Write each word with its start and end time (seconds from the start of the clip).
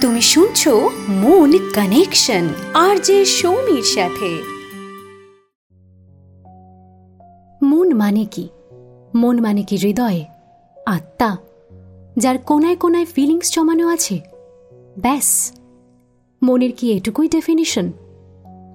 তুমি 0.00 0.20
শুনছো 0.20 0.90
মন 1.08 1.52
কানেকশন 1.74 2.48
আর 2.74 2.96
যে 2.96 3.24
সৌমির 3.24 3.82
সাথে। 3.82 4.42
মন 7.62 7.94
মানে 7.94 8.24
কি? 8.24 8.48
মন 9.14 9.40
মানে 9.40 9.62
কি 9.62 9.76
হৃদয়ে? 9.76 10.24
আত্মা, 10.86 11.36
যার 12.18 12.38
কোনায় 12.38 12.76
কোনায় 12.76 13.04
ফিলিংস 13.04 13.52
জমানো 13.52 13.88
আছে? 13.88 14.20
ব্যাস। 14.98 15.52
মনের 16.42 16.72
কি 16.72 16.92
এটুকুই 16.92 17.28
ডেফিনিশন 17.28 17.92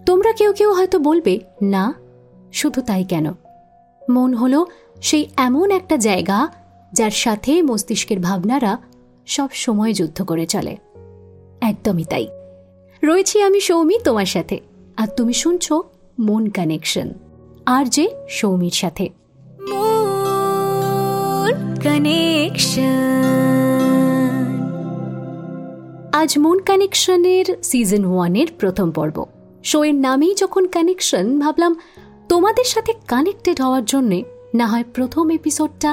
তোমরা 0.05 0.33
কেউ 0.33 0.53
কেউ 0.53 0.73
হয়তো 0.73 0.99
বলবে, 0.99 1.39
না। 1.61 2.04
শুধু 2.55 2.81
তাই 2.81 3.03
কেন? 3.03 3.33
মন 4.09 4.33
হল 4.33 4.65
সেই 5.01 5.27
এমন 5.37 5.71
একটা 5.71 5.97
জায়গা 5.97 6.47
যার 6.93 7.11
সাথে 7.11 7.61
মস্তিষ্কের 7.61 8.19
ভাবনারা 8.19 8.77
সব 9.25 9.49
সময় 9.51 9.93
যুদ্ধ 9.93 10.21
করে 10.21 10.47
চলে। 10.47 10.77
একদমই 11.61 12.03
তাই। 12.03 12.27
রয়েছি 13.03 13.41
আমি 13.41 13.59
সৌমি 13.59 13.99
তোমার 14.03 14.25
সাথে। 14.25 14.59
আর 14.97 15.07
তুমি 15.07 15.33
শুনছ 15.33 15.73
মন 16.19 16.49
কানেকশন। 16.49 17.09
আর 17.65 17.85
যে 17.85 18.09
সৌমির 18.29 18.71
সাথে। 18.71 19.09
আজ 26.13 26.39
মন 26.39 26.59
কানেকশনের 26.59 27.45
সিজন 27.63 28.05
ওয়ানের 28.05 28.47
প্রথম 28.59 28.91
পর্ব। 28.91 29.25
শোয়ের 29.63 29.95
নামেই 29.95 30.35
যখন 30.35 30.67
কানেকশন 30.67 31.39
ভাবলাম 31.39 31.75
তোমাদের 32.29 32.63
সাথে 32.63 32.91
কানেক্টেড 33.07 33.61
হওয়ার 33.61 33.85
জন্যে 33.85 34.19
না 34.55 34.65
হয় 34.67 34.85
প্রথম 34.93 35.25
এপিসোডটা 35.29 35.91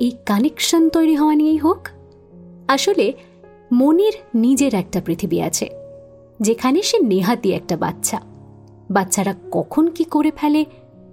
এই 0.00 0.12
কানেকশন 0.26 0.82
তৈরি 0.88 1.14
হওয়া 1.16 1.34
নিয়েই 1.34 1.56
হোক। 1.56 1.80
আসলে, 2.68 3.06
মনির 3.72 4.14
নিজের 4.34 4.74
একটা 4.74 4.98
পৃথিবী 5.00 5.38
আছে, 5.40 5.66
যেখানে 6.40 6.78
সে 6.82 6.98
নেহাতি 6.98 7.48
একটা 7.52 7.76
বাচ্চা। 7.76 8.18
বাচ্চারা 8.90 9.34
কখন 9.50 9.84
কি 9.90 10.04
করে 10.04 10.30
ফেলে, 10.36 10.64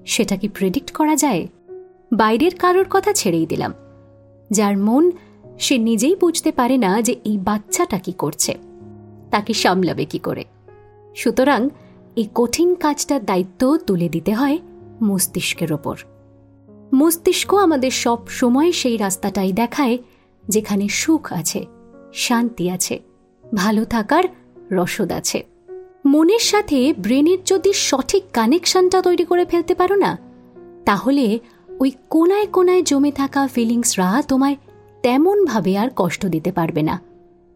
সেটা 0.06 0.36
কি 0.36 0.48
প্রেডিক্ট 0.48 0.90
করা 0.92 1.16
যায়? 1.16 1.48
বাইরের 2.14 2.54
কারোর 2.56 2.88
কথা 2.90 3.14
ছেড়েই 3.14 3.45
দিলাম, 3.45 3.72
যার 4.50 4.76
মন 4.78 5.12
সে 5.60 5.78
নিজেই 5.78 6.16
বুঝতে 6.16 6.52
পারে 6.52 6.76
না 6.78 6.92
যে 7.02 7.14
এই 7.26 7.38
বাচ্চাটা 7.38 7.98
কি 7.98 8.14
করছে, 8.14 8.54
তাকে 9.32 9.54
সামলাবে 9.54 10.06
কি 10.06 10.20
করে। 10.20 10.44
সুতরাং, 11.16 11.62
এই 12.16 12.28
কঠিন 12.36 12.70
কাজটার 12.76 13.22
দায়িত্ব 13.26 13.62
তুলে 13.88 14.10
দিতে 14.10 14.34
হয় 14.34 14.58
মস্তিষ্কের 15.04 15.74
ওপর। 15.74 15.98
মস্তিষ্ক 16.94 17.54
আমাদের 17.54 17.92
সব 17.92 18.28
সময় 18.28 18.72
সেই 18.72 18.98
রাস্তাটাই 18.98 19.52
দেখায়, 19.52 19.98
যেখানে 20.50 20.90
সুখ 20.90 21.34
আছে, 21.34 21.66
শান্তি 22.14 22.70
আছে, 22.70 23.00
ভালো 23.54 23.86
থাকার 23.86 24.24
রসদ 24.72 25.12
আছে। 25.12 25.44
মনের 26.06 26.40
সাথে 26.40 26.94
ব্রেনের 26.94 27.38
যদি 27.46 27.74
সঠিক 27.74 28.24
কানেকশনটা 28.34 29.02
তৈরি 29.02 29.26
করে 29.26 29.46
ফেলতে 29.46 29.76
পারো 29.76 29.96
না, 29.96 30.18
তাহলে 30.86 31.40
ওই 31.80 31.92
কোনায় 32.10 32.46
কোনায় 32.46 32.84
জমে 32.84 33.12
থাকা 33.12 33.48
ফিলিংসরা 33.48 34.24
তোমায় 34.28 34.56
তেমনভাবে 35.02 35.78
আর 35.78 35.90
কষ্ট 35.96 36.26
দিতে 36.26 36.52
পারবে 36.52 36.82
না। 36.82 37.02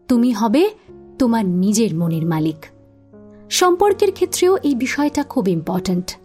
তুমি 0.08 0.32
হবে 0.32 0.70
তোমার 1.18 1.44
নিজের 1.44 1.94
মনের 1.94 2.26
মালিক। 2.26 2.66
সম্পর্কের 3.50 4.12
ক্ষেত্রেও 4.12 4.56
এই 4.56 4.74
বিষয়টা 4.74 5.22
খুব 5.22 5.48
ইম্পর্ট্যান্ট 5.48 6.16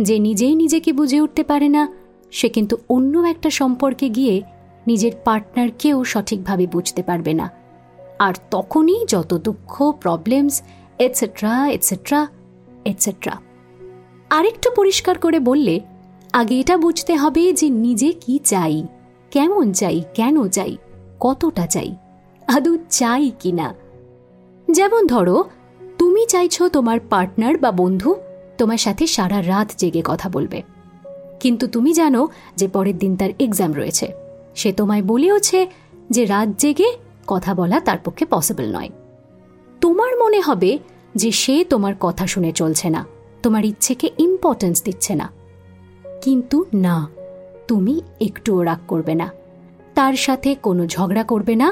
যে 0.00 0.16
নিজেই 0.18 0.54
নিজেকে 0.54 0.90
বুঝে 0.92 1.18
উঠতে 1.20 1.42
পারে 1.44 1.68
না, 1.68 1.82
সে 2.32 2.48
কিন্তু 2.48 2.74
অন্য 2.88 3.14
একটা 3.32 3.50
সম্পর্কে 3.50 4.06
গিয়ে 4.08 4.34
নিজের 4.86 5.12
পার্টনারকেও 5.24 5.98
সঠিকভাবে 6.04 6.66
বুঝতে 6.66 7.02
পারবে 7.02 7.32
না। 7.34 7.46
আর 8.18 8.34
তখনই 8.50 8.98
যত 9.08 9.30
দুঃখ 9.46 9.72
প্রবলেমস 10.02 10.56
এটসেট্রা 10.98 11.54
এটসেট্রা 11.68 12.20
এটসেট্রা 12.84 13.34
আরেকটু 14.30 14.68
পরিষ্কার 14.76 15.16
করে 15.18 15.38
বললে, 15.40 15.74
আগে 16.32 16.54
এটা 16.60 16.76
বুঝতে 16.76 17.12
হবে 17.16 17.42
যে 17.52 17.66
নিজে 17.86 18.08
কি 18.12 18.34
চাই, 18.44 18.74
কেমন 19.32 19.66
চাই, 19.72 19.98
কেন 20.14 20.36
চাই, 20.48 20.72
কতটা 21.20 21.64
চাই, 21.66 21.90
আদৌ 22.48 22.74
চাই 22.90 23.24
কি 23.40 23.50
না 23.52 23.68
যেমন 24.68 25.02
ধরো, 25.06 25.36
তুমি 25.98 26.22
চাইছো 26.28 26.62
তোমার 26.68 26.98
পার্টনার 27.12 27.54
বা 27.58 27.70
বন্ধু 27.72 28.10
তোমার 28.60 28.76
সাথে 28.76 29.04
সারা 29.06 29.38
রাত 29.42 29.68
জেগে 29.78 30.02
কথা 30.04 30.28
বলবে। 30.28 30.58
কিন্তু 31.40 31.64
তুমি 31.66 31.90
জানো 31.92 32.28
যে 32.56 32.66
পরের 32.68 32.96
দিন 32.98 33.12
তার 33.16 33.30
এক্সাম 33.38 33.70
রয়েছে। 33.74 34.06
সে 34.54 34.70
তোমায় 34.72 35.02
বলেওছে 35.02 35.58
যে 36.10 36.22
রাত 36.24 36.48
জেগে 36.58 36.88
কথা 37.26 37.52
বলা 37.54 37.76
তার 37.80 37.98
পক্ষে 38.04 38.24
পসিবল 38.26 38.66
নয়। 38.76 38.90
তোমার 39.80 40.12
মনে 40.18 40.40
হবে 40.40 40.70
যে 41.14 41.30
সে 41.32 41.54
তোমার 41.64 41.94
কথা 42.00 42.24
শুনে 42.26 42.52
চলছে 42.52 42.88
না, 42.90 43.02
তোমার 43.42 43.64
ইচ্ছেকে 43.64 44.06
ইম্পর্টেন্স 44.18 44.76
দিচ্ছে 44.82 45.12
না। 45.14 45.26
কিন্তু 46.22 46.58
না, 46.74 46.96
তুমি 47.68 47.94
একটুও 48.20 48.60
রাগ 48.62 48.80
করবে 48.88 49.14
না। 49.14 49.28
তার 49.94 50.14
সাথে 50.14 50.50
কোনো 50.54 50.82
ঝগড়া 50.86 51.24
করবে 51.24 51.54
না, 51.56 51.68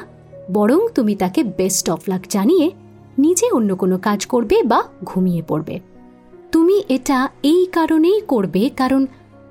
বরং 0.52 0.80
তুমি 0.94 1.14
তাকে 1.14 1.40
বেস্ট 1.58 1.86
অফ 1.90 2.00
লাক 2.08 2.22
জানিয়ে 2.28 2.66
নিজে 3.18 3.46
অন্য 3.52 3.70
কোনো 3.76 3.96
কাজ 3.98 4.20
করবে 4.26 4.56
বা 4.62 4.80
ঘুমিয়ে 5.04 5.42
পড়বে। 5.42 5.76
তুমি 6.52 6.76
এটা 6.88 7.18
এই 7.42 7.62
কারণেই 7.72 8.20
করবে, 8.28 8.62
কারণ 8.76 9.02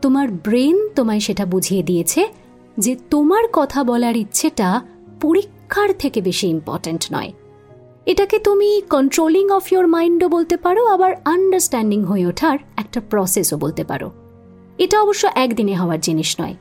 তোমার 0.02 0.28
ব্রেন 0.46 0.78
তোমায় 0.96 1.20
সেটা 1.20 1.46
বুঝিয়ে 1.46 1.84
দিয়েছে 1.84 2.22
যে 2.78 2.94
তোমার 3.10 3.44
কথা 3.54 3.80
বলার 3.84 4.16
ইচ্ছেটা 4.16 4.82
পরীক্ষার 5.22 5.90
থেকে 6.00 6.20
বেশি 6.22 6.48
ইম্পর্ট্যান্ট 6.48 7.04
নয়। 7.12 7.32
এটাকে 8.06 8.40
তুমি 8.40 8.82
কন্ট্রোলিং 8.90 9.46
অফ 9.50 9.64
ইয়োর 9.72 9.88
মাইন্ডও 9.88 10.28
বলতে 10.30 10.58
পারো, 10.58 10.82
আবার 10.86 11.12
আন্ডারস্ট্যান্ডিং 11.26 12.00
হয়ে 12.04 12.26
ওঠার 12.26 12.58
একটা 12.78 13.00
প্রসেসও 13.10 13.58
বলতে 13.58 13.84
পারো। 13.84 14.08
এটা 14.80 15.02
অবশ্য 15.02 15.24
একদিনে 15.36 15.76
হওয়ার 15.76 16.00
জিনিস 16.00 16.30
নয়। 16.42 16.56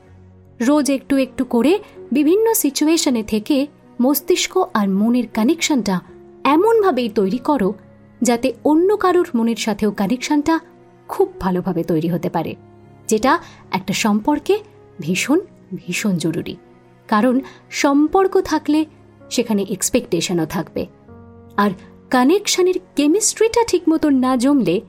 রোজ 0.60 0.86
একটু 0.90 1.14
একটু 1.16 1.42
করে 1.44 1.72
বিভিন্ন 2.12 2.46
সিচুয়েশনে 2.62 3.22
থেকে 3.22 3.56
মস্তিষ্ক 4.00 4.52
আর 4.74 4.86
মনের 4.88 5.26
কানেকশনটা 5.34 5.96
এমনভাবেই 6.44 7.08
তৈরি 7.08 7.38
করো 7.38 7.68
যাতে 8.22 8.52
অন্য 8.64 8.96
কারোর 8.96 9.26
মনের 9.34 9.56
সাথেও 9.56 9.90
কানেকশনটা 9.90 10.60
খুব 11.08 11.28
ভালোভাবে 11.40 11.84
তৈরি 11.84 12.08
হতে 12.08 12.30
পারে, 12.30 12.54
যেটা 13.08 13.38
একটা 13.72 13.92
সম্পর্কে 13.92 14.58
ভীষণ 15.00 15.40
ভীষণ 15.74 16.16
জরুরি। 16.16 16.56
কারণ 17.08 17.40
সম্পর্ক 17.70 18.40
থাকলে 18.40 18.84
সেখানে 19.30 19.66
এক্সপেকটেশনও 19.70 20.46
থাকবে। 20.46 20.86
আর 21.56 21.70
কানেকশনের 22.10 22.74
কেমিস্ট্রিটা 22.96 23.64
ঠিক 23.68 23.82
মতো 23.88 24.10
না 24.10 24.36
জমলে 24.36 24.80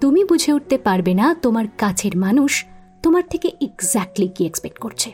তুমি 0.00 0.24
বুঝে 0.24 0.52
উঠতে 0.52 0.78
পারবে 0.78 1.14
না 1.14 1.34
তোমার 1.42 1.64
কাছের 1.78 2.16
মানুষ 2.16 2.64
তোমার 3.02 3.22
থেকে 3.30 3.50
এক্স্যাক্টলি 3.60 4.28
কি 4.28 4.46
এক্সপেক্ট 4.46 4.78
করছে। 4.78 5.12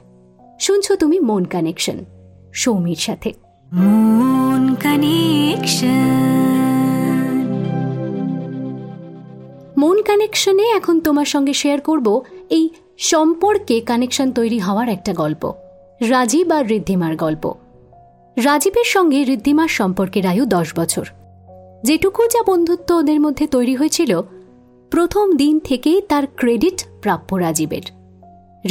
শুনছো 0.61 0.97
তুমি 0.97 1.21
মন 1.21 1.44
কানেকশন 1.44 2.05
সৌমির 2.53 2.97
সাথে। 2.97 3.32
মন 3.72 4.75
কানেকশন 4.75 6.62
কানেকশনে 10.12 10.62
এখন 10.62 11.00
তোমার 11.00 11.25
সঙ্গে 11.25 11.53
শেয়ার 11.53 11.81
করব 11.81 12.23
এই 12.50 12.69
সম্পর্কে 12.99 13.81
কানেকশন 13.81 14.33
তৈরি 14.33 14.59
হওয়ার 14.59 14.89
একটা 14.89 15.12
গল্প। 15.15 15.53
রাজীব 16.00 16.53
আর 16.53 16.71
ঋদ্ধিমার 16.71 17.17
গল্প। 17.17 17.55
রাজীবের 18.37 18.84
সঙ্গে 18.84 19.23
ঋদ্ধিমার 19.23 19.69
সম্পর্কের 19.69 20.27
আয়ু 20.27 20.47
দশ 20.47 20.78
বছর। 20.78 21.09
যেটুকু 21.83 22.27
যা 22.27 22.43
বন্ধুত্ব 22.43 22.95
ওদের 22.95 23.21
মধ্যে 23.21 23.47
তৈরি 23.47 23.75
হয়েছিল, 23.75 24.21
প্রথম 24.91 25.32
দিন 25.32 25.59
থেকেই 25.59 26.00
তার 26.00 26.26
ক্রেডিট 26.37 26.85
প্রাপ্য 27.03 27.37
রাজীবের। 27.37 27.82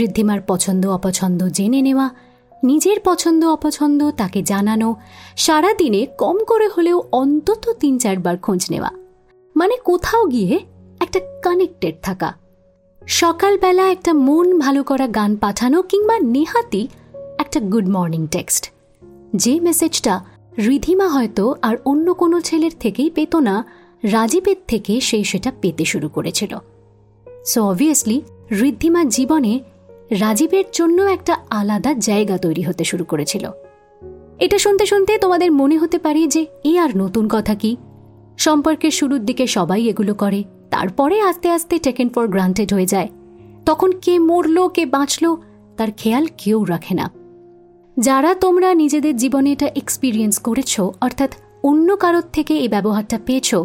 ঋদ্ধিমার 0.02 0.40
পছন্দ 0.48 0.88
অপছন্দ 0.88 1.44
জেনে 1.44 1.82
নেওয়া, 1.82 2.10
নিজের 2.64 2.98
পছন্দ 3.04 3.46
অপছন্দ 3.46 4.12
তাকে 4.12 4.42
জানানো 4.42 4.96
সারা 5.38 5.74
দিনে 5.74 6.08
কম 6.18 6.38
করে 6.48 6.68
হলেও 6.68 7.04
অন্তত 7.12 7.70
তিন 7.80 7.98
চারবার 7.98 8.38
খোঁজ 8.38 8.66
নেওয়া। 8.72 8.92
মানে 9.56 9.78
কোথাও 9.84 10.26
গিয়ে 10.26 10.60
একটা 11.16 11.42
কানেক্টেড 11.42 11.96
থাকা। 12.02 12.34
সকালবেলা 13.08 13.92
একটা 13.92 14.13
মন 14.13 14.60
ভালো 14.60 14.84
করা 14.84 15.08
গান 15.08 15.36
পাঠানো 15.36 15.81
কিংবা 15.81 16.19
নেহাতি 16.19 16.88
একটা 17.40 17.60
গুড 17.60 17.90
মর্নিং 17.90 18.28
টেক্সট 18.28 18.72
যে 19.36 19.60
মেসেজটা 19.60 20.25
রিধিমা 20.68 21.08
হয়তো 21.08 21.56
আর 21.62 21.75
অন্য 21.86 22.13
কোনো 22.13 22.42
ছেলের 22.42 22.72
থেকেই 22.80 23.10
পেত 23.10 23.36
না, 23.36 23.66
রাজীবের 24.04 24.56
থেকে 24.68 25.02
সে 25.02 25.24
সেটা 25.24 25.52
পেতে 25.62 25.86
শুরু 25.86 26.10
করেছিল। 26.10 26.58
সো 27.46 27.63
অবভিয়াসলি 27.63 28.22
ঋদ্ধিমার 28.52 29.10
জীবনে 29.10 29.60
রাজীবের 30.12 30.63
জন্য 30.72 31.02
একটা 31.02 31.38
আলাদা 31.50 31.94
জায়গা 31.94 32.38
তৈরি 32.38 32.62
হতে 32.62 32.84
শুরু 32.84 33.06
করেছিল। 33.06 33.52
এটা 34.40 34.58
শুনতে 34.58 34.86
শুনতে 34.86 35.18
তোমাদের 35.18 35.52
মনে 35.52 35.78
হতে 35.78 35.98
পারে 35.98 36.28
যে, 36.28 36.46
এ 36.63 36.80
আর 36.80 36.98
নতুন 36.98 37.28
কথা 37.28 37.56
কি? 37.56 37.78
সম্পর্কের 38.38 38.92
শুরুর 38.92 39.19
দিকে 39.19 39.48
সবাই 39.48 39.88
এগুলো 39.88 40.13
করে। 40.13 40.44
তারপরে 40.72 41.22
আস্তে 41.22 41.50
আস্তে 41.50 41.80
টেকেন 41.80 42.10
ফর 42.10 42.28
গ্রান্টেড 42.28 42.74
হয়ে 42.74 42.86
যায়। 42.86 43.10
তখন 43.66 43.92
কে 43.92 44.20
মরল, 44.20 44.68
কে 44.68 44.86
বাঁচল, 44.86 45.36
তার 45.78 45.88
খেয়াল 45.98 46.26
কেউ 46.38 46.64
রাখে 46.64 46.96
না। 46.96 47.12
যারা 48.00 48.36
তোমরা 48.36 48.74
নিজেদের 48.74 49.16
জীবনে 49.16 49.52
এটা 49.52 49.68
এক্সপিরিয়েন্স 49.76 50.40
করেছ, 50.40 50.80
অর্থাৎ 50.80 51.36
অন্য 51.64 51.98
কারোর 51.98 52.24
থেকে 52.34 52.58
এই 52.58 52.68
ব্যবহারটা 52.68 53.20
পেয়েছ, 53.26 53.56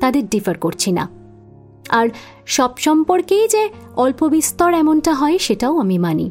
তাদের 0.00 0.26
ডিফার 0.26 0.58
করছি 0.58 0.92
না। 0.92 1.08
আর 1.88 2.08
সব 2.46 2.70
সম্পর্কেই 2.76 3.48
যে 3.48 3.68
অল্প 3.96 4.28
বিস্তর 4.28 4.74
এমনটা 4.74 5.14
হয়, 5.14 5.38
সেটাও 5.38 5.78
আমি 5.78 5.98
মানি। 5.98 6.30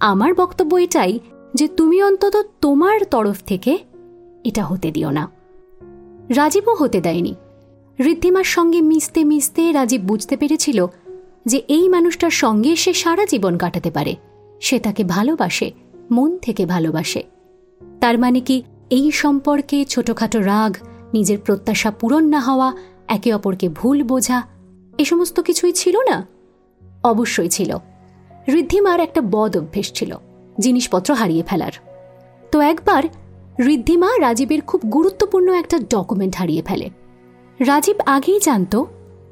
আমার 0.00 0.34
বক্তব্য 0.34 0.76
এটাই 0.76 1.18
যে 1.54 1.68
তুমি 1.68 2.02
অন্তত 2.02 2.46
তোমার 2.60 3.04
তরফ 3.04 3.36
থেকে 3.46 3.78
এটা 4.44 4.64
হতে 4.64 4.90
দিও 4.90 5.10
না। 5.10 5.30
রাজীবও 6.28 6.74
হতে 6.74 7.00
দেয়নি। 7.00 7.34
ঋদ্ধিমার 8.00 8.44
সঙ্গে 8.44 8.80
মিশতে 8.80 9.24
মিশতে 9.24 9.72
রাজীব 9.72 10.00
বুঝতে 10.00 10.36
পেরেছিল 10.36 10.86
যে 11.46 11.62
এই 11.68 11.88
মানুষটার 11.88 12.30
সঙ্গে 12.30 12.76
সে 12.76 12.92
সারা 12.92 13.26
জীবন 13.26 13.58
কাটাতে 13.58 13.90
পারে। 13.90 14.16
সে 14.60 14.78
তাকে 14.78 15.04
ভালোবাসে, 15.04 15.70
মন 16.10 16.38
থেকে 16.38 16.66
ভালোবাসে। 16.66 17.22
তার 18.00 18.18
মানে 18.18 18.40
কি, 18.40 18.62
এই 18.90 19.10
সম্পর্কে 19.10 19.84
ছোটখাটো 19.84 20.40
রাগ, 20.40 20.76
নিজের 21.14 21.38
প্রত্যাশা 21.38 21.90
পূরণ 21.90 22.24
না 22.24 22.40
হওয়া, 22.40 22.72
একে 23.08 23.34
অপরকে 23.34 23.68
ভুল 23.68 24.02
বোঝা, 24.02 24.42
এ 24.98 25.04
সমস্ত 25.04 25.40
কিছুই 25.40 25.72
ছিল 25.72 25.96
না? 26.08 26.26
অবশ্যই 27.02 27.48
ছিল। 27.48 27.76
ঋদ্ধিমার 28.48 29.00
একটা 29.00 29.20
বদ 29.20 29.56
অভ্যেস 29.56 29.92
ছিল, 29.92 30.16
জিনিসপত্র 30.60 31.14
হারিয়ে 31.14 31.42
ফেলার। 31.42 31.72
তো 32.52 32.60
একবার 32.60 33.02
ঋদ্ধিমা 33.60 34.18
রাজীবের 34.20 34.60
খুব 34.60 34.80
গুরুত্বপূর্ণ 34.80 35.52
একটা 35.52 35.78
ডকুমেন্ট 35.78 36.36
হারিয়ে 36.36 36.62
ফেলে। 36.62 36.99
রাজীব 37.60 37.96
আগেই 38.06 38.40
জানত 38.40 38.84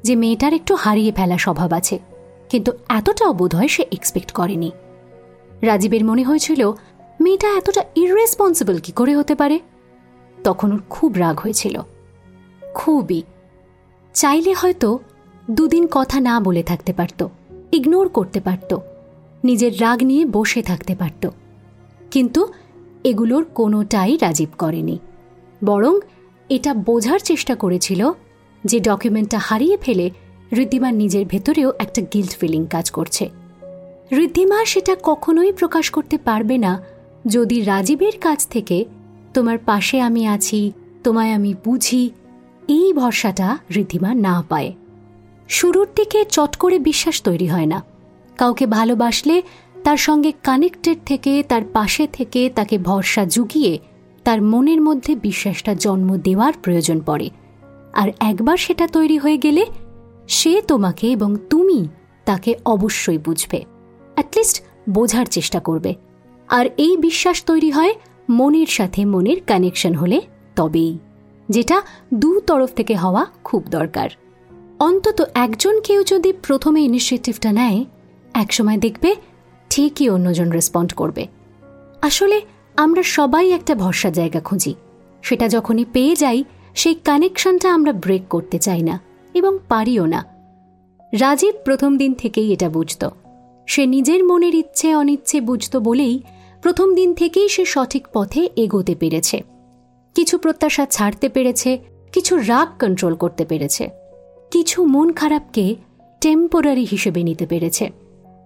যে 0.03 0.15
মেয়েটার 0.15 0.53
একটু 0.53 0.75
হারিয়ে 0.75 1.11
ফেলা 1.11 1.37
স্বভাব 1.37 1.73
আছে, 1.73 1.99
কিন্তু 2.49 2.71
এতটাও 2.89 3.33
বোধ 3.33 3.55
হয় 3.55 3.67
সে 3.67 3.83
এক্সপেক্ট 3.91 4.31
করেনি। 4.31 4.71
রাজীবের 5.61 6.05
মনে 6.05 6.23
হয়েছিল, 6.23 6.71
মেয়েটা 7.21 7.47
এতটা 7.57 7.83
ইররেসপন্সিবল 7.95 8.77
কি 8.77 8.91
করে 8.91 9.15
হতে 9.15 9.35
পারে? 9.35 9.59
তখন 10.43 10.71
ওর 10.71 10.81
খুব 10.89 11.13
রাগ 11.17 11.39
হয়েছিল। 11.39 11.81
খুবই। 12.73 13.21
চাইলে 14.13 14.53
হয়তো 14.53 14.99
দুদিন 15.51 15.87
কথা 15.91 16.19
না 16.19 16.39
বলে 16.39 16.63
থাকতে 16.63 16.93
পারত 16.93 17.27
ইগনোর 17.71 18.09
করতে 18.09 18.39
পারত, 18.39 18.77
নিজের 19.43 19.81
রাগ 19.81 20.03
নিয়ে 20.03 20.25
বসে 20.25 20.61
থাকতে 20.61 20.95
পারত। 20.95 21.29
কিন্তু 22.11 22.41
এগুলোর 23.03 23.45
কোনোটাই 23.55 24.17
রাজীব 24.21 24.49
করেনি। 24.57 24.99
বরং 25.65 25.99
এটা 26.49 26.73
বোঝার 26.73 27.19
চেষ্টা 27.19 27.55
করেছিল 27.55 28.11
যে 28.65 28.79
ডকুমেন্টটা 28.79 29.37
হারিয়ে 29.37 29.77
ফেলে 29.77 30.11
ঋদ্ধিমার 30.53 30.93
নিজের 30.93 31.25
ভেতরেও 31.25 31.73
একটা 31.79 32.01
গিল্ট 32.13 32.37
ফিলিং 32.37 32.65
কাজ 32.65 32.91
করছে। 32.91 33.29
ঋদ্ধিমা 34.13 34.65
সেটা 34.65 34.95
কখনোই 35.03 35.51
প্রকাশ 35.51 35.89
করতে 35.89 36.17
পারবে 36.17 36.57
না 36.57 36.83
যদি 37.27 37.61
রাজীবের 37.61 38.19
কাছ 38.21 38.47
থেকে, 38.47 38.85
তোমার 39.33 39.57
পাশে 39.57 40.01
আমি 40.01 40.27
আছি, 40.27 40.71
তোমায় 41.03 41.33
আমি 41.33 41.53
বুঝি, 41.65 42.09
এই 42.67 42.93
ভরসাটা 42.93 43.57
ঋদ্ধিমা 43.71 44.13
না 44.13 44.43
পায়। 44.49 44.73
শুরুর 45.49 45.87
দিকে 45.95 46.25
চট 46.25 46.55
করে 46.55 46.79
বিশ্বাস 46.79 47.21
তৈরি 47.21 47.47
হয় 47.47 47.65
না। 47.65 47.83
কাউকে 48.37 48.65
ভালোবাসলে 48.65 49.41
তার 49.83 49.97
সঙ্গে 49.97 50.31
কানেক্টেড 50.43 50.97
থেকে, 51.05 51.43
তার 51.43 51.61
পাশে 51.73 52.07
থেকে 52.13 52.49
তাকে 52.55 52.77
ভরসা 52.77 53.25
জুগিয়ে 53.25 53.79
তার 54.23 54.41
মনের 54.41 54.81
মধ্যে 54.81 55.15
বিশ্বাসটা 55.15 55.75
জন্ম 55.75 56.17
দেওয়ার 56.17 56.53
প্রয়োজন 56.61 56.99
পড়ে। 57.05 57.29
আর 57.93 58.09
একবার 58.19 58.57
সেটা 58.57 58.87
তৈরি 58.87 59.17
হয়ে 59.17 59.37
গেলে 59.37 59.65
সে 60.27 60.61
তোমাকে 60.67 61.11
এবং 61.11 61.35
তুমি 61.49 61.87
তাকে 62.25 62.55
অবশ্যই 62.65 63.17
বুঝবে। 63.17 63.65
অ্যাটলিস্ট 64.13 64.63
বোঝার 64.89 65.25
চেষ্টা 65.25 65.59
করবে। 65.59 65.95
আর 66.47 66.65
এই 66.77 66.97
বিশ্বাস 66.97 67.43
তৈরি 67.43 67.69
হয় 67.69 67.93
মনের 68.29 68.67
সাথে 68.67 69.05
মনের 69.05 69.37
কানেকশন 69.47 69.93
হলে 69.93 70.21
তবেই, 70.55 70.97
যেটা 71.49 71.81
দু 72.13 72.39
তরফ 72.39 72.69
থেকে 72.73 72.95
হওয়া 72.95 73.25
খুব 73.43 73.63
দরকার। 73.69 74.09
অন্তত 74.79 75.29
একজন 75.33 75.81
কেউ 75.81 76.03
যদি 76.03 76.33
প্রথমে 76.33 76.81
ইনিশিয়েটিভটা 76.81 77.51
নেয়, 77.51 77.85
একসময় 78.33 78.77
দেখবে 78.77 79.15
ঠিকই 79.69 80.09
অন্যজন 80.09 80.49
রেসপন্ড 80.49 80.93
করবে। 80.93 81.27
আসলে 82.01 82.41
আমরা 82.79 83.03
সবাই 83.03 83.51
একটা 83.51 83.75
ভরসা 83.75 84.09
জায়গা 84.09 84.39
খুঁজি। 84.39 84.73
সেটা 85.21 85.47
যখনই 85.47 85.85
পেয়ে 85.93 86.15
যাই, 86.15 86.43
সেই 86.75 86.95
কানেকশনটা 87.05 87.73
আমরা 87.73 87.93
ব্রেক 87.93 88.21
করতে 88.29 88.59
চাই 88.59 88.81
না 88.81 88.95
এবং 89.33 89.53
পারিও 89.67 90.05
না। 90.05 90.25
রাজীব 91.13 91.55
প্রথম 91.65 91.97
দিন 91.97 92.13
থেকেই 92.13 92.53
এটা 92.53 92.69
বুঝত। 92.69 93.09
সে 93.67 93.85
নিজের 93.85 94.21
মনের 94.23 94.55
ইচ্ছে 94.55 94.95
অনিচ্ছে 94.95 95.41
বুঝত 95.41 95.77
বলেই 95.77 96.15
প্রথম 96.61 96.95
দিন 96.95 97.13
থেকেই 97.13 97.49
সে 97.49 97.65
সঠিক 97.65 98.03
পথে 98.13 98.49
এগোতে 98.55 98.95
পেরেছে। 98.95 99.37
কিছু 100.15 100.37
প্রত্যাশা 100.37 100.85
ছাড়তে 100.85 101.29
পেরেছে, 101.29 101.77
কিছু 102.13 102.33
রাগ 102.37 102.69
কন্ট্রোল 102.79 103.15
করতে 103.15 103.43
পেরেছে, 103.45 103.89
কিছু 104.51 104.77
মন 104.85 105.07
খারাপকে 105.11 105.65
টেম্পোরারি 106.21 106.85
হিসেবে 106.91 107.23
নিতে 107.23 107.45
পেরেছে। 107.45 107.85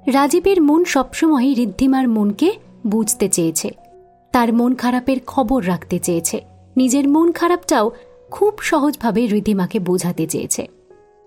রাজীবের 0.07 0.61
মন 0.61 0.81
সবসময় 0.85 1.47
ঋদ্ধিমার 1.57 2.07
মনকে 2.07 2.49
বুঝতে 2.87 3.27
চেয়েছে। 3.29 3.82
তার 4.33 4.53
মন 4.53 4.75
খারাপের 4.75 5.19
খবর 5.27 5.67
রাখতে 5.67 5.99
চেয়েছে। 5.99 6.41
নিজের 6.77 7.09
মন 7.09 7.31
খারাপটাও 7.31 7.91
খুব 8.31 8.53
সহজভাবে 8.61 9.25
ঋদ্ধিমাকে 9.25 9.79
বোঝাতে 9.79 10.27
চেয়েছে। 10.27 10.67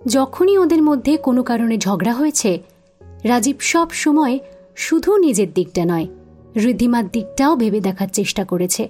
যখনই 0.07 0.59
ওদের 0.59 0.83
মধ্যে 0.83 1.17
কোনো 1.17 1.43
কারণে 1.43 1.79
ঝগড়া 1.79 2.13
হয়েছে, 2.13 2.59
রাজীব 3.25 3.57
সব 3.61 3.91
সময় 3.91 4.39
শুধু 4.77 5.17
নিজের 5.17 5.53
দিকটা 5.53 5.85
নয় 5.85 6.07
ঋদ্ধিমার 6.57 7.09
দিকটাও 7.09 7.57
ভেবে 7.57 7.81
দেখার 7.81 8.09
চেষ্টা 8.09 8.45
করেছে। 8.45 8.89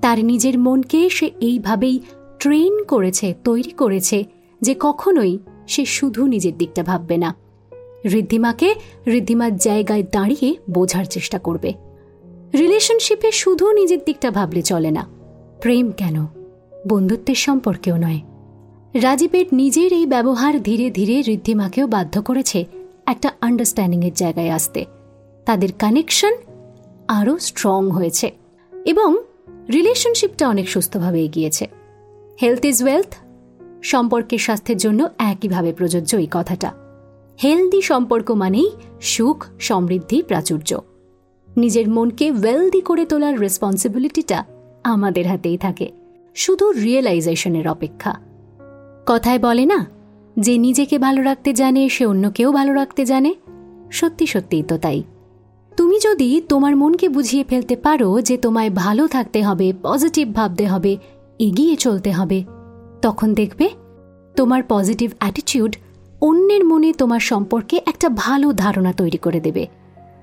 তার 0.00 0.24
নিজের 0.24 0.58
মনকে 0.58 1.08
সে 1.08 1.30
এইভাবেই 1.40 2.00
ট্রেন 2.38 2.84
করেছে, 2.84 3.34
তৈরি 3.44 3.70
করেছে 3.70 4.24
যে 4.60 4.74
কখনোই 4.80 5.38
সে 5.68 5.84
শুধু 5.84 6.26
নিজের 6.26 6.58
দিকটা 6.58 6.82
ভাববে 6.82 7.16
না। 7.16 7.34
ঋদ্ধিমাকে 8.06 8.74
ঋদ্ধিমার 9.06 9.56
জায়গায় 9.56 10.02
দাঁড়িয়ে 10.02 10.56
বোঝার 10.70 11.04
চেষ্টা 11.04 11.38
করবে। 11.38 11.91
রিলেশনশিপে 12.58 13.32
শুধু 13.32 13.72
নিজের 13.72 13.98
দিকটা 14.06 14.30
ভাবলে 14.30 14.62
চলে 14.62 14.90
না। 14.90 15.06
প্রেম 15.60 15.90
কেন? 15.90 16.26
বন্ধুত্বের 16.88 17.34
সম্পর্কেও 17.34 17.96
নয়। 17.96 18.20
রাজীবের 18.94 19.46
নিজের 19.52 19.92
এই 19.92 20.06
ব্যবহার 20.06 20.62
ধীরে 20.62 20.90
ধীরে 20.90 21.20
ঋদ্ধিমাকেও 21.20 21.86
বাধ্য 21.86 22.22
করেছে 22.22 22.64
একটা 23.06 23.32
আন্ডারস্ট্যান্ডিংয়ের 23.40 24.14
জায়গায় 24.14 24.50
আসতে। 24.50 24.84
তাদের 25.46 25.68
কানেকশন 25.78 26.32
আরও 27.08 27.38
স্ট্রং 27.38 27.90
হয়েছে 27.90 28.30
এবং 28.84 29.16
রিলেশনশিপটা 29.72 30.48
অনেক 30.48 30.68
সুস্থভাবে 30.68 31.24
এগিয়েছে। 31.24 31.66
হেলথ 32.42 32.64
ইজ 32.64 32.82
ওয়েলথ 32.82 33.14
সম্পর্কের 33.82 34.38
স্বাস্থ্যের 34.38 34.76
জন্য 34.76 35.08
একইভাবে 35.18 35.72
প্রযোজ্য 35.72 36.16
এই 36.16 36.28
কথাটা। 36.30 36.72
হেলদি 37.44 37.82
সম্পর্ক 37.82 38.30
মানেই 38.30 38.70
সুখ, 39.00 39.46
সমৃদ্ধি, 39.60 40.22
প্রাচুর্য। 40.22 40.76
নিজের 41.56 41.90
মনকে 41.90 42.30
ওয়েলদি 42.30 42.80
করে 42.80 43.06
তোলার 43.06 43.40
রেসপন্সিবিলিটিটা 43.40 44.44
আমাদের 44.84 45.26
হাতেই 45.26 45.58
থাকে। 45.58 45.90
শুধু 46.34 46.72
রিয়েলাইজেশনের 46.72 47.68
অপেক্ষা। 47.68 48.16
কথায় 49.06 49.38
বলে 49.38 49.66
না, 49.66 49.86
যে 50.38 50.58
নিজেকে 50.58 50.98
ভালো 50.98 51.22
রাখতে 51.22 51.52
জানে, 51.52 51.88
সে 51.88 52.06
অন্যকেও 52.06 52.52
ভালো 52.52 52.74
রাখতে 52.74 53.04
জানে। 53.04 53.34
সত্যি 53.90 54.26
সত্যিই 54.26 54.62
তো 54.62 54.78
তাই। 54.78 55.02
তুমি 55.76 55.98
যদি 56.04 56.42
তোমার 56.48 56.76
মনকে 56.76 57.08
বুঝিয়ে 57.08 57.44
ফেলতে 57.44 57.76
পারো 57.76 58.20
যে 58.20 58.36
তোমায় 58.36 58.70
ভালো 58.70 59.06
থাকতে 59.06 59.42
হবে 59.42 59.72
পজিটিভ 59.82 60.32
ভাবতে 60.32 60.66
হবে, 60.66 60.96
এগিয়ে 61.38 61.76
চলতে 61.76 62.12
হবে, 62.12 62.44
তখন 63.02 63.34
দেখবে 63.34 63.68
তোমার 64.36 64.62
পজিটিভ 64.68 65.10
অ্যাটিটিউড 65.18 65.76
অন্যের 66.20 66.64
মনে 66.64 66.92
তোমার 66.92 67.20
সম্পর্কে 67.20 67.80
একটা 67.86 68.08
ভালো 68.08 68.52
ধারণা 68.52 68.92
তৈরি 68.92 69.18
করে 69.18 69.40
দেবে। 69.40 69.66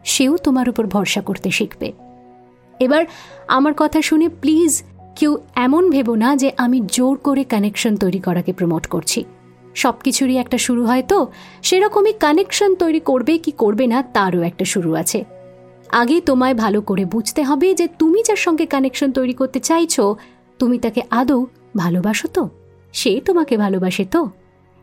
সেও 0.09 0.33
তোমার 0.37 0.69
উপর 0.69 0.85
ভরসা 0.87 1.21
করতে 1.21 1.49
শিখবে। 1.51 1.89
এবার 2.79 3.03
আমার 3.47 3.73
কথা 3.77 3.99
শুনে 4.01 4.27
প্লিজ 4.41 4.83
কেউ 5.15 5.31
এমন 5.55 5.83
ভেবো 5.89 6.13
না 6.15 6.29
যে 6.35 6.49
আমি 6.57 6.77
জোর 6.87 7.15
করে 7.17 7.43
কানেকশন 7.43 7.93
তৈরি 7.95 8.19
করাকে 8.19 8.51
প্রমোট 8.53 8.85
করছি। 8.87 9.19
সব 9.75 9.95
কিছুরই 10.03 10.35
একটা 10.37 10.57
শুরু 10.57 10.81
হয় 10.85 11.03
তো, 11.07 11.19
সেরকমই 11.61 12.13
কানেকশন 12.13 12.71
তৈরি 12.75 12.99
করবে 12.99 13.33
কি 13.37 13.51
করবে 13.51 13.85
না 13.87 14.03
তারও 14.15 14.41
একটা 14.41 14.65
শুরু 14.65 14.91
আছে। 14.93 15.19
আগে 15.91 16.17
তোমায় 16.21 16.55
ভালো 16.55 16.79
করে 16.81 17.03
বুঝতে 17.05 17.41
হবে 17.43 17.67
যে 17.73 17.85
তুমি 17.99 18.19
যার 18.27 18.41
সঙ্গে 18.45 18.65
কানেকশন 18.65 19.09
তৈরি 19.11 19.33
করতে 19.33 19.59
চাইছো, 19.59 20.03
তুমি 20.59 20.77
তাকে 20.77 21.01
আদৌ 21.11 21.39
ভালোবাসো 21.77 22.27
তো? 22.27 22.43
সে 22.93 23.11
তোমাকে 23.25 23.55
ভালোবাসে 23.57 24.05
তো? 24.05 24.21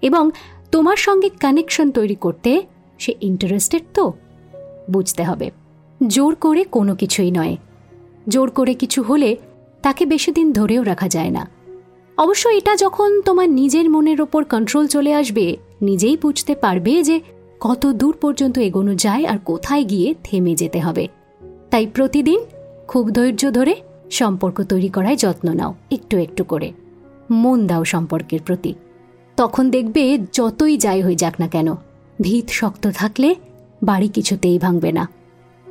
এবং 0.03 0.25
তোমার 0.73 0.99
সঙ্গে 1.07 1.29
কানেকশন 1.29 1.87
তৈরি 1.91 2.15
করতে 2.15 2.51
সে 2.99 3.13
ইন্টারেস্টেড 3.21 3.85
তো? 3.95 4.05
বুঝতে 4.91 5.25
হবে। 5.25 5.51
জোর 6.07 6.35
করে 6.35 6.65
কোনো 6.65 6.95
কিছুই 6.95 7.31
নয়। 7.31 7.57
জোর 8.29 8.51
করে 8.51 8.75
কিছু 8.75 9.03
হলে 9.03 9.37
তাকে 9.83 10.07
বেশি 10.07 10.33
দিন 10.33 10.53
ধরেও 10.53 10.83
রাখা 10.83 11.09
যায় 11.09 11.31
না। 11.31 11.49
অবশ্য 12.17 12.49
এটা 12.49 12.77
যখন 12.77 13.21
তোমার 13.21 13.49
নিজের 13.49 13.91
মনের 13.91 14.21
ওপর 14.21 14.45
কন্ট্রোল 14.45 14.87
চলে 14.87 15.15
আসবে, 15.15 15.57
নিজেই 15.83 16.17
বুঝতে 16.17 16.55
পারবে 16.55 17.03
যে 17.03 17.21
কত 17.61 17.87
দূর 17.87 18.17
পর্যন্ত 18.21 18.59
এগোনো 18.59 18.95
যায় 18.95 19.27
আর 19.27 19.39
কোথায় 19.39 19.85
গিয়ে 19.85 20.15
থেমে 20.25 20.55
যেতে 20.55 20.81
হবে। 20.81 21.09
তাই 21.71 21.87
প্রতিদিন 21.87 22.41
খুব 22.89 23.11
ধৈর্য 23.11 23.51
ধরে 23.51 23.77
সম্পর্ক 24.11 24.63
তৈরি 24.63 24.89
করায় 24.89 25.17
যত্ন 25.17 25.53
নাও, 25.53 25.75
একটু 25.91 26.19
একটু 26.19 26.45
করে। 26.45 26.73
মন 27.31 27.67
দাও 27.67 27.85
সম্পর্কের 27.85 28.41
প্রতি। 28.47 28.75
তখন 29.37 29.71
দেখবে 29.71 30.19
যতই 30.33 30.77
যাই 30.77 31.03
হয়ে 31.03 31.15
যাক 31.15 31.35
না 31.41 31.49
কেন, 31.49 31.75
ভিত 32.21 32.49
শক্ত 32.49 32.91
থাকলে 32.91 33.35
বাড়ি 33.83 34.09
কিছুতেই 34.09 34.59
ভাঙবে 34.59 34.93
না। 34.93 35.09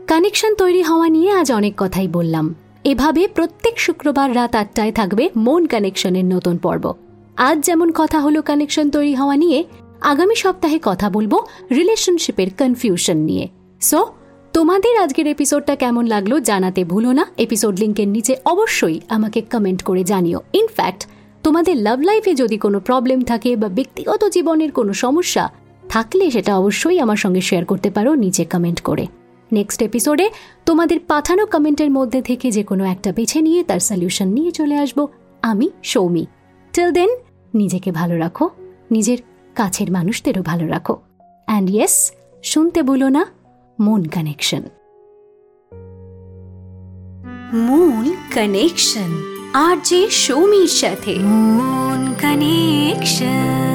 কানেকশন 0.08 0.56
তৈরি 0.56 0.82
হওয়া 0.82 1.10
নিয়ে 1.10 1.32
আজ 1.32 1.52
অনেক 1.52 1.74
কথাই 1.78 2.08
বললাম। 2.08 2.56
এভাবে 2.84 3.28
প্রত্যেক 3.28 3.80
শুক্রবার 3.80 4.36
রাত 4.36 4.56
আটটায় 4.56 4.92
থাকবে 4.92 5.30
মন 5.36 5.66
কানেকশনের 5.66 6.26
নতুন 6.26 6.58
পর্ব। 6.58 6.94
আজ 7.38 7.66
যেমন 7.66 7.92
কথা 7.92 8.20
হলো 8.20 8.42
কানেকশন 8.42 8.90
তৈরি 8.90 9.14
হওয়া 9.14 9.36
নিয়ে, 9.36 9.64
আগামী 10.02 10.36
সপ্তাহে 10.36 10.80
কথা 10.84 11.10
বলব 11.10 11.40
রিলেশনশিপের 11.72 12.48
কনফিউশন 12.60 13.18
নিয়ে। 13.18 13.48
সো, 13.82 14.06
তোমাদের 14.54 14.98
আজকের 14.98 15.28
এপিসোডটা 15.28 15.76
কেমন 15.76 16.06
লাগল 16.06 16.40
জানাতে 16.40 16.86
ভুলো 16.86 17.12
না। 17.12 17.26
এপিসোড 17.38 17.80
লিঙ্কের 17.80 18.08
নিচে 18.08 18.36
অবশ্যই 18.46 19.00
আমাকে 19.10 19.42
কমেন্ট 19.42 19.84
করে 19.84 20.04
জানিও। 20.04 20.40
ইনফ্যাক্ট, 20.54 21.08
তোমাদের 21.44 21.78
লাভ 21.78 22.00
লাইফে 22.00 22.34
যদি 22.34 22.58
কোনো 22.58 22.80
প্রবলেম 22.80 23.22
থাকে 23.22 23.56
বা 23.56 23.68
ব্যক্তিগত 23.68 24.26
জীবনের 24.26 24.72
কোনো 24.72 24.94
সমস্যা 24.94 25.65
থাকলে 25.96 26.32
সেটা 26.32 26.58
অবশ্যই 26.58 27.00
আমার 27.00 27.16
সঙ্গে 27.16 27.42
শেয়ার 27.42 27.66
করতে 27.66 27.90
পারো 27.90 28.14
নিচে 28.14 28.46
কমেন্ট 28.46 28.82
করে। 28.82 29.08
নেক্সট 29.54 29.82
এপিসোডে 29.82 30.30
তোমাদের 30.66 31.00
পাঠানো 31.08 31.46
কমেন্টের 31.46 31.92
মধ্যে 31.92 32.22
থেকে 32.22 32.52
যে 32.52 32.64
কোনো 32.64 32.84
একটা 32.84 33.12
বেছে 33.12 33.42
নিয়ে 33.42 33.64
তার 33.64 33.80
সলিউশন 33.80 34.28
নিয়ে 34.28 34.52
চলে 34.52 34.76
আসব। 34.78 35.08
আমি 35.42 35.70
সৌমি। 35.84 36.26
টিল 36.74 36.92
দেন 36.92 37.10
নিজেকে 37.54 37.92
ভালো 37.92 38.18
রাখো 38.18 38.50
নিজের 38.92 39.18
কাছের 39.56 39.92
মানুষদেরও 39.92 40.44
ভালো 40.44 40.68
রাখো। 40.68 40.96
অ্যান্ড 41.46 41.70
ইয়েস 41.70 42.12
শুনতে 42.44 42.80
বলো 42.84 43.10
না 43.10 43.26
মন 43.80 44.04
কানেকশন 44.04 44.64
মন 47.54 48.06
কানেকশন 48.36 49.12
আর 49.54 49.76
যে 49.84 50.02
সৌমির 50.10 50.72
সাথে। 50.82 51.14
মন 51.58 52.14
কানেকশন 52.22 53.75